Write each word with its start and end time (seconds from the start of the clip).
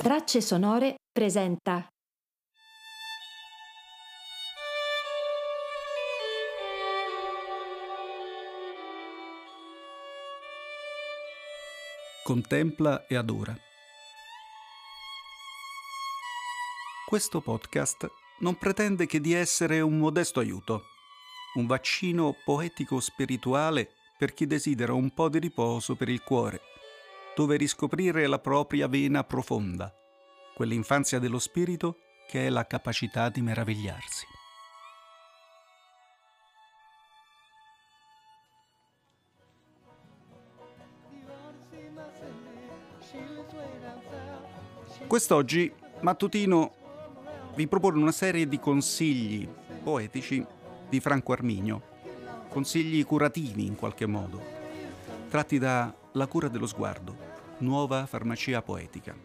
Tracce 0.00 0.40
sonore 0.40 0.94
presenta 1.10 1.84
Contempla 12.22 13.06
e 13.08 13.16
adora. 13.16 13.56
Questo 17.04 17.40
podcast 17.40 18.08
non 18.38 18.54
pretende 18.54 19.06
che 19.06 19.20
di 19.20 19.32
essere 19.32 19.80
un 19.80 19.98
modesto 19.98 20.38
aiuto, 20.38 20.84
un 21.54 21.66
vaccino 21.66 22.36
poetico-spirituale 22.44 23.90
per 24.16 24.32
chi 24.32 24.46
desidera 24.46 24.92
un 24.92 25.12
po' 25.12 25.28
di 25.28 25.40
riposo 25.40 25.96
per 25.96 26.08
il 26.08 26.22
cuore 26.22 26.60
dove 27.38 27.56
riscoprire 27.56 28.26
la 28.26 28.40
propria 28.40 28.88
vena 28.88 29.22
profonda, 29.22 29.94
quell'infanzia 30.56 31.20
dello 31.20 31.38
spirito 31.38 31.98
che 32.26 32.46
è 32.46 32.50
la 32.50 32.66
capacità 32.66 33.28
di 33.28 33.40
meravigliarsi. 33.42 34.26
Quest'oggi 45.06 45.72
Mattutino 46.00 46.74
vi 47.54 47.68
propone 47.68 48.02
una 48.02 48.10
serie 48.10 48.48
di 48.48 48.58
consigli 48.58 49.48
poetici 49.84 50.44
di 50.88 50.98
Franco 50.98 51.30
Arminio, 51.30 51.82
consigli 52.48 53.04
curativi 53.04 53.64
in 53.64 53.76
qualche 53.76 54.06
modo, 54.06 54.42
tratti 55.28 55.60
da 55.60 55.94
La 56.12 56.26
cura 56.26 56.48
dello 56.48 56.66
sguardo, 56.66 57.27
Nuova 57.60 58.06
farmacia 58.06 58.62
poetica. 58.62 59.16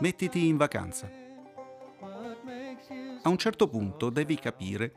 Mettiti 0.00 0.48
in 0.48 0.58
vacanza. 0.58 1.10
A 3.22 3.28
un 3.30 3.38
certo 3.38 3.68
punto 3.68 4.10
devi 4.10 4.36
capire 4.36 4.92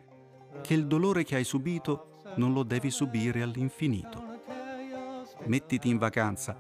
che 0.62 0.74
il 0.74 0.86
dolore 0.86 1.24
che 1.24 1.36
hai 1.36 1.46
subito 1.46 2.22
non 2.36 2.52
lo 2.52 2.64
devi 2.64 2.92
subire 2.92 3.42
all'infinito. 3.42 4.22
Mettiti 5.46 5.88
in 5.88 5.98
vacanza. 5.98 6.60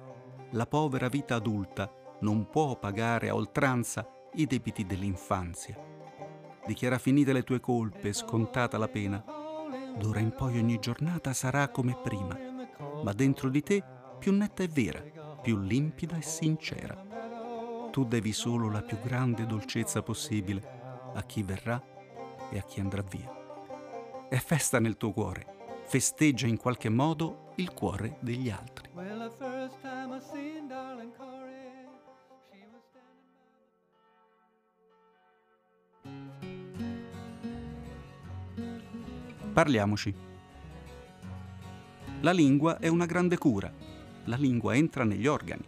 La 0.51 0.65
povera 0.65 1.09
vita 1.09 1.35
adulta 1.35 2.03
non 2.19 2.49
può 2.49 2.77
pagare 2.77 3.29
a 3.29 3.35
oltranza 3.35 4.07
i 4.33 4.45
debiti 4.45 4.85
dell'infanzia. 4.85 5.77
Dichiara 6.65 6.97
finite 6.97 7.31
le 7.31 7.43
tue 7.43 7.59
colpe, 7.59 8.13
scontata 8.13 8.77
la 8.77 8.87
pena. 8.87 9.23
D'ora 9.97 10.19
in 10.19 10.33
poi 10.33 10.57
ogni 10.57 10.79
giornata 10.79 11.31
sarà 11.33 11.69
come 11.69 11.95
prima, 11.95 12.37
ma 13.03 13.13
dentro 13.13 13.49
di 13.49 13.61
te 13.61 13.83
più 14.17 14.33
netta 14.33 14.63
e 14.63 14.67
vera, 14.67 15.01
più 15.41 15.57
limpida 15.57 16.17
e 16.17 16.21
sincera. 16.21 16.95
Tu 17.91 18.03
devi 18.05 18.33
solo 18.33 18.69
la 18.69 18.81
più 18.81 18.99
grande 18.99 19.45
dolcezza 19.45 20.01
possibile 20.01 21.11
a 21.13 21.23
chi 21.23 21.43
verrà 21.43 21.81
e 22.49 22.57
a 22.57 22.63
chi 22.63 22.79
andrà 22.79 23.03
via. 23.03 23.31
È 24.27 24.37
festa 24.37 24.79
nel 24.79 24.97
tuo 24.97 25.13
cuore, 25.13 25.45
festeggia 25.85 26.47
in 26.47 26.57
qualche 26.57 26.89
modo 26.89 27.51
il 27.55 27.73
cuore 27.73 28.17
degli 28.19 28.49
altri. 28.49 28.74
Parliamoci. 39.55 40.13
La 42.19 42.33
lingua 42.33 42.77
è 42.77 42.89
una 42.89 43.05
grande 43.05 43.37
cura. 43.37 43.71
La 44.25 44.35
lingua 44.35 44.75
entra 44.75 45.05
negli 45.05 45.27
organi, 45.27 45.63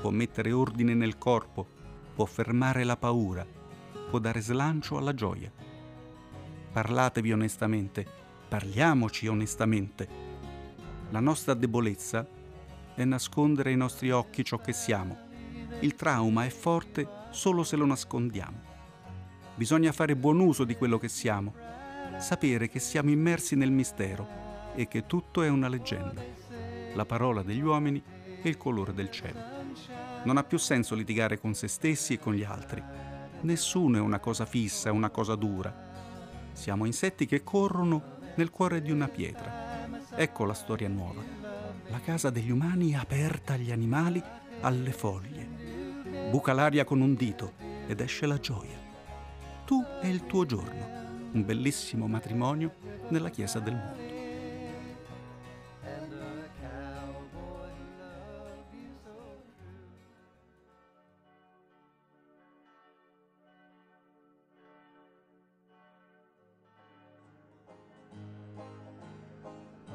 può 0.00 0.08
mettere 0.08 0.52
ordine 0.52 0.94
nel 0.94 1.18
corpo, 1.18 1.68
può 2.14 2.24
fermare 2.24 2.82
la 2.82 2.96
paura, 2.96 3.46
può 4.08 4.18
dare 4.20 4.40
slancio 4.40 4.96
alla 4.96 5.12
gioia. 5.12 5.52
Parlatevi 6.72 7.30
onestamente, 7.30 8.06
parliamoci 8.48 9.26
onestamente. 9.26 10.08
La 11.10 11.20
nostra 11.20 11.52
debolezza 11.52 12.26
è 12.94 13.04
nascondere 13.04 13.68
ai 13.68 13.76
nostri 13.76 14.10
occhi 14.12 14.44
ciò 14.44 14.56
che 14.56 14.72
siamo. 14.72 15.14
Il 15.80 15.94
trauma 15.94 16.46
è 16.46 16.50
forte 16.50 17.06
solo 17.32 17.64
se 17.64 17.76
lo 17.76 17.84
nascondiamo. 17.84 18.60
Bisogna 19.56 19.92
fare 19.92 20.16
buon 20.16 20.40
uso 20.40 20.64
di 20.64 20.74
quello 20.74 20.96
che 20.96 21.08
siamo 21.08 21.65
sapere 22.18 22.68
che 22.68 22.78
siamo 22.78 23.10
immersi 23.10 23.56
nel 23.56 23.70
mistero 23.70 24.26
e 24.74 24.88
che 24.88 25.06
tutto 25.06 25.42
è 25.42 25.48
una 25.48 25.68
leggenda, 25.68 26.22
la 26.94 27.04
parola 27.04 27.42
degli 27.42 27.60
uomini 27.60 28.02
e 28.42 28.48
il 28.48 28.56
colore 28.56 28.94
del 28.94 29.10
cielo. 29.10 29.40
Non 30.24 30.36
ha 30.36 30.44
più 30.44 30.58
senso 30.58 30.94
litigare 30.94 31.38
con 31.38 31.54
se 31.54 31.68
stessi 31.68 32.14
e 32.14 32.18
con 32.18 32.34
gli 32.34 32.42
altri. 32.42 32.82
Nessuno 33.42 33.98
è 33.98 34.00
una 34.00 34.18
cosa 34.18 34.46
fissa, 34.46 34.92
una 34.92 35.10
cosa 35.10 35.34
dura. 35.34 35.84
Siamo 36.52 36.84
insetti 36.84 37.26
che 37.26 37.44
corrono 37.44 38.18
nel 38.34 38.50
cuore 38.50 38.82
di 38.82 38.90
una 38.90 39.08
pietra. 39.08 39.88
Ecco 40.14 40.44
la 40.44 40.54
storia 40.54 40.88
nuova. 40.88 41.22
La 41.88 42.00
casa 42.00 42.30
degli 42.30 42.50
umani 42.50 42.96
aperta 42.96 43.52
agli 43.52 43.70
animali, 43.70 44.22
alle 44.60 44.92
foglie. 44.92 46.28
Buca 46.30 46.52
l'aria 46.52 46.84
con 46.84 47.00
un 47.00 47.14
dito 47.14 47.52
ed 47.86 48.00
esce 48.00 48.26
la 48.26 48.38
gioia. 48.38 48.84
Tu 49.64 49.84
è 50.00 50.06
il 50.06 50.26
tuo 50.26 50.44
giorno 50.44 51.05
un 51.36 51.44
bellissimo 51.44 52.06
matrimonio 52.06 52.74
nella 53.08 53.28
Chiesa 53.28 53.60
del 53.60 53.74
mondo. 53.74 54.14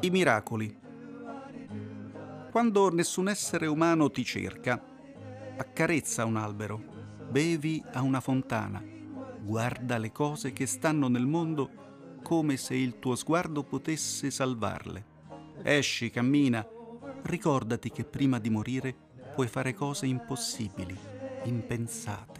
I 0.04 0.10
miracoli. 0.10 0.80
Quando 2.52 2.90
nessun 2.92 3.30
essere 3.30 3.68
umano 3.68 4.10
ti 4.10 4.24
cerca, 4.24 4.84
accarezza 5.58 6.26
un 6.26 6.38
albero, 6.38 6.84
bevi 7.30 7.84
a 7.94 8.02
una 8.02 8.20
fontana, 8.20 8.91
guarda 9.42 9.98
le 9.98 10.12
cose 10.12 10.54
che 10.54 10.66
stanno 10.66 11.08
nel 11.08 11.26
mondo 11.26 11.70
come 12.22 12.58
se 12.58 12.76
il 12.76 13.00
tuo 13.00 13.16
sguardo 13.16 13.64
potesse 13.64 14.30
salvarle. 14.30 15.06
Esci, 15.64 16.10
cammina, 16.10 16.66
ricordati 17.24 17.92
che 17.92 18.04
prima 18.04 18.40
di 18.40 18.50
morire 18.50 18.96
puoi 19.34 19.48
fare 19.48 19.74
cose 19.74 20.06
impossibili, 20.06 20.98
impensate. 21.46 22.40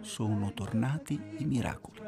Sono 0.00 0.52
tornati 0.52 1.20
i 1.38 1.44
miracoli. 1.44 2.00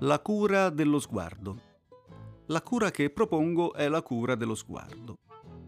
La 0.00 0.20
cura 0.20 0.70
dello 0.70 1.00
sguardo. 1.00 1.67
La 2.50 2.62
cura 2.62 2.90
che 2.90 3.10
propongo 3.10 3.74
è 3.74 3.88
la 3.88 4.00
cura 4.00 4.34
dello 4.34 4.54
sguardo. 4.54 5.18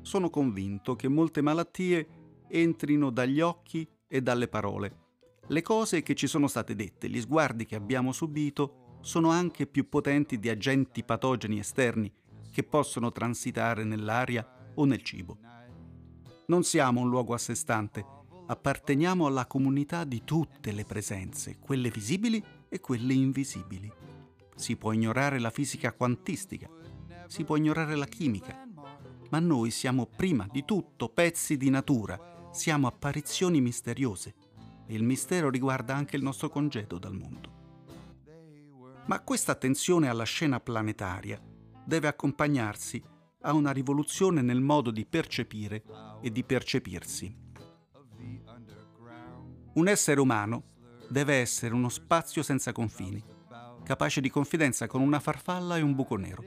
Sono 0.01 0.31
convinto 0.31 0.97
che 0.97 1.09
molte 1.09 1.43
malattie 1.43 2.09
entrino 2.49 3.11
dagli 3.11 3.43
occhi 3.43 3.87
e 4.09 4.23
dalle 4.23 4.49
parole. 4.49 5.09
Le 5.49 5.61
cose 5.61 6.01
che 6.01 6.15
ci 6.15 6.27
sono 6.27 6.47
state 6.47 6.75
dette, 6.75 7.11
gli 7.11 7.21
sguardi 7.21 7.67
che 7.67 7.75
abbiamo 7.75 8.13
subito, 8.13 8.99
sono 9.03 9.29
anche 9.29 9.67
più 9.67 9.91
potenti 9.91 10.39
di 10.39 10.49
agenti 10.49 11.05
patogeni 11.05 11.59
esterni 11.59 12.11
che 12.51 12.63
possono 12.63 13.13
transitare 13.13 13.85
nell'aria 13.85 14.73
o 14.77 14.87
nel 14.87 15.03
cibo. 15.03 15.37
Non 16.47 16.63
siamo 16.63 17.03
un 17.03 17.11
luogo 17.11 17.35
a 17.35 17.39
sé 17.39 17.55
stante, 17.55 18.03
apparteniamo 18.47 19.27
alla 19.27 19.45
comunità 19.45 20.05
di 20.05 20.23
tutte 20.25 20.73
le 20.73 20.85
presenze, 20.85 21.59
quelle 21.59 21.91
visibili 21.91 22.43
e 22.71 22.81
quelle 22.81 23.13
invisibili. 23.13 24.00
Si 24.61 24.77
può 24.77 24.93
ignorare 24.93 25.39
la 25.39 25.49
fisica 25.49 25.95
quantistica, 25.95 26.69
si 27.29 27.45
può 27.45 27.57
ignorare 27.57 27.97
la 27.97 28.05
chimica, 28.05 28.69
ma 29.31 29.39
noi 29.39 29.71
siamo 29.71 30.05
prima 30.05 30.47
di 30.53 30.67
tutto 30.67 31.09
pezzi 31.09 31.57
di 31.57 31.71
natura, 31.71 32.51
siamo 32.53 32.87
apparizioni 32.87 33.63
misteriose 33.63 34.35
e 34.87 34.95
il 34.95 35.03
mistero 35.03 35.49
riguarda 35.49 35.95
anche 35.95 36.17
il 36.17 36.23
nostro 36.23 36.51
congedo 36.51 36.99
dal 36.99 37.15
mondo. 37.15 37.53
Ma 39.07 39.19
questa 39.21 39.53
attenzione 39.53 40.11
alla 40.11 40.25
scena 40.25 40.61
planetaria 40.61 41.41
deve 41.83 42.09
accompagnarsi 42.09 43.03
a 43.41 43.55
una 43.55 43.71
rivoluzione 43.71 44.43
nel 44.43 44.61
modo 44.61 44.91
di 44.91 45.07
percepire 45.07 45.83
e 46.21 46.31
di 46.31 46.45
percepirsi. 46.45 47.35
Un 49.73 49.89
essere 49.89 50.21
umano 50.21 50.65
deve 51.09 51.37
essere 51.37 51.73
uno 51.73 51.89
spazio 51.89 52.43
senza 52.43 52.73
confini 52.73 53.30
capace 53.91 54.21
di 54.21 54.31
confidenza 54.31 54.87
con 54.87 55.01
una 55.01 55.19
farfalla 55.19 55.77
e 55.77 55.81
un 55.81 55.97
buco 55.97 56.15
nero. 56.15 56.45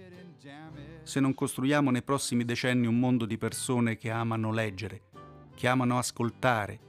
Se 1.03 1.19
non 1.19 1.33
costruiamo 1.33 1.91
nei 1.91 2.01
prossimi 2.01 2.45
decenni 2.45 2.87
un 2.87 2.97
mondo 2.97 3.25
di 3.25 3.37
persone 3.37 3.97
che 3.97 4.09
amano 4.09 4.53
leggere, 4.53 5.01
che 5.53 5.67
amano 5.67 5.97
ascoltare, 5.97 6.79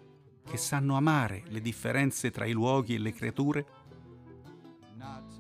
che 0.48 0.56
sanno 0.56 0.94
amare 0.94 1.42
le 1.48 1.60
differenze 1.60 2.30
tra 2.30 2.44
i 2.44 2.52
luoghi 2.52 2.94
e 2.94 2.98
le 3.00 3.12
creature, 3.12 3.66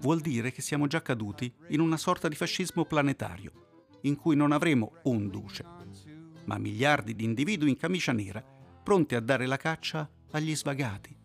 vuol 0.00 0.18
dire 0.18 0.50
che 0.50 0.62
siamo 0.62 0.88
già 0.88 1.00
caduti 1.00 1.54
in 1.68 1.78
una 1.78 1.96
sorta 1.96 2.26
di 2.26 2.34
fascismo 2.34 2.84
planetario, 2.84 3.98
in 4.00 4.16
cui 4.16 4.34
non 4.34 4.50
avremo 4.50 4.94
un 5.04 5.28
duce, 5.28 5.64
ma 6.46 6.58
miliardi 6.58 7.14
di 7.14 7.22
individui 7.22 7.68
in 7.68 7.76
camicia 7.76 8.10
nera, 8.10 8.42
pronti 8.82 9.14
a 9.14 9.20
dare 9.20 9.46
la 9.46 9.58
caccia 9.58 10.10
agli 10.32 10.56
svagati, 10.56 11.16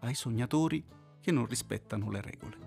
ai 0.00 0.16
sognatori 0.16 0.84
che 1.20 1.30
non 1.30 1.46
rispettano 1.46 2.10
le 2.10 2.20
regole. 2.20 2.65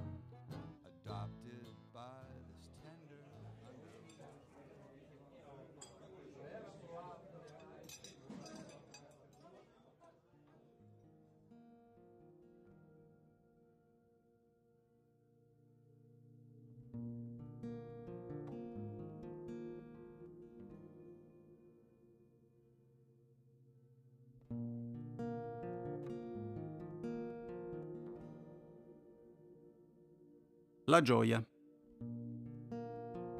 La 30.89 31.01
gioia. 31.03 31.47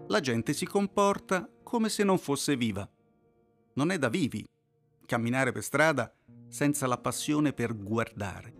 La 0.06 0.20
gente 0.20 0.54
si 0.54 0.68
comporta 0.68 1.52
come 1.64 1.90
se 1.90 2.04
non 2.04 2.20
fosse 2.20 2.56
viva. 2.56 2.88
Non 3.74 3.90
è 3.90 3.98
da 3.98 4.08
vivi 4.08 4.48
camminare 5.04 5.52
per 5.52 5.64
strada 5.64 6.16
senza 6.48 6.86
la 6.86 7.00
passione 7.00 7.52
per 7.54 7.76
guardare. 7.76 8.54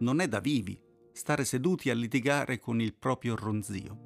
Non 0.00 0.20
è 0.20 0.28
da 0.28 0.38
vivi 0.38 0.78
stare 1.12 1.46
seduti 1.46 1.88
a 1.88 1.94
litigare 1.94 2.58
con 2.58 2.78
il 2.78 2.92
proprio 2.92 3.34
ronzio. 3.34 4.00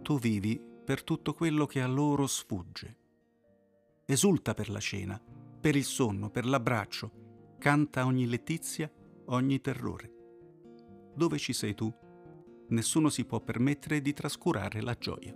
Tu 0.00 0.18
vivi 0.18 0.58
per 0.82 1.04
tutto 1.04 1.34
quello 1.34 1.66
che 1.66 1.82
a 1.82 1.86
loro 1.86 2.26
sfugge. 2.26 2.96
Esulta 4.06 4.54
per 4.54 4.70
la 4.70 4.80
cena, 4.80 5.22
per 5.60 5.76
il 5.76 5.84
sonno, 5.84 6.30
per 6.30 6.46
l'abbraccio, 6.46 7.56
canta 7.58 8.06
ogni 8.06 8.26
letizia, 8.26 8.90
ogni 9.26 9.60
terrore 9.60 10.14
dove 11.16 11.38
ci 11.38 11.52
sei 11.52 11.74
tu, 11.74 11.92
nessuno 12.68 13.08
si 13.08 13.24
può 13.24 13.40
permettere 13.40 14.00
di 14.00 14.12
trascurare 14.12 14.82
la 14.82 14.94
gioia. 14.94 15.34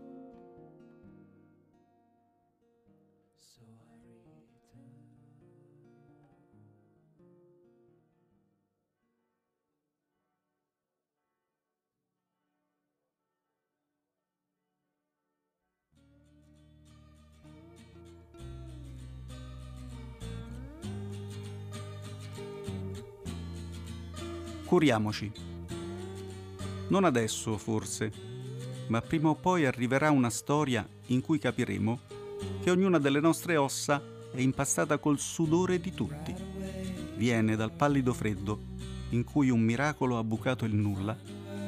Curiamoci 24.66 25.49
non 26.90 27.04
adesso, 27.04 27.56
forse, 27.56 28.12
ma 28.88 29.00
prima 29.00 29.28
o 29.28 29.36
poi 29.36 29.64
arriverà 29.64 30.10
una 30.10 30.30
storia 30.30 30.86
in 31.06 31.20
cui 31.20 31.38
capiremo 31.38 32.00
che 32.62 32.70
ognuna 32.70 32.98
delle 32.98 33.20
nostre 33.20 33.56
ossa 33.56 34.02
è 34.32 34.40
impastata 34.40 34.98
col 34.98 35.20
sudore 35.20 35.80
di 35.80 35.94
tutti. 35.94 36.34
Viene 37.14 37.54
dal 37.54 37.72
pallido 37.72 38.12
freddo 38.12 38.58
in 39.10 39.22
cui 39.22 39.50
un 39.50 39.60
miracolo 39.60 40.18
ha 40.18 40.24
bucato 40.24 40.64
il 40.64 40.74
nulla 40.74 41.16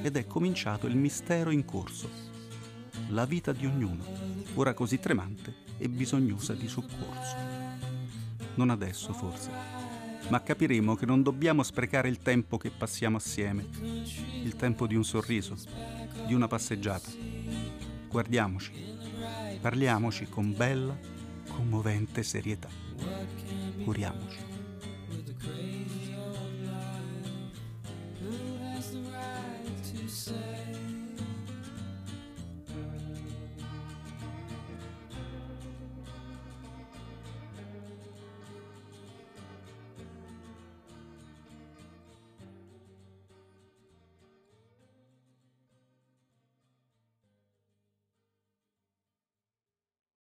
ed 0.03 0.17
è 0.17 0.27
cominciato 0.27 0.89
il 0.89 0.97
mistero 0.97 1.51
in 1.51 1.65
corso. 1.65 2.09
La 3.11 3.25
vita 3.25 3.53
di 3.53 3.65
ognuno, 3.65 4.05
ora 4.55 4.75
così 4.75 4.99
tremante 4.99 5.55
e 5.79 5.89
bisognosa 5.89 6.55
di 6.55 6.67
soccorso. 6.67 7.37
Non 8.55 8.71
adesso, 8.71 9.13
forse 9.13 9.92
ma 10.29 10.43
capiremo 10.43 10.95
che 10.95 11.07
non 11.07 11.23
dobbiamo 11.23 11.63
sprecare 11.63 12.09
il 12.09 12.19
tempo 12.19 12.57
che 12.57 12.71
passiamo 12.71 13.17
assieme, 13.17 13.67
il 14.43 14.55
tempo 14.57 14.87
di 14.87 14.95
un 14.95 15.05
sorriso, 15.05 15.57
di 16.27 16.35
una 16.35 16.49
passeggiata. 16.49 17.11
Guardiamoci, 18.09 18.73
parliamoci 19.61 20.27
con 20.29 20.55
bella, 20.55 20.97
commovente 21.49 22.23
serietà. 22.23 22.69
Curiamoci. 23.85 24.39